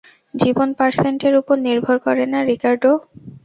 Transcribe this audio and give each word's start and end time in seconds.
জীবন 0.33 0.69
পার্সেন্টের 0.79 1.33
উপর 1.41 1.55
নির্ভর 1.67 1.97
করে 2.05 2.25
না, 2.31 2.39
রিকার্ডো। 2.49 2.91